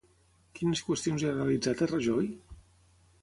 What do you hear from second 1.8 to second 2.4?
a Rajoy?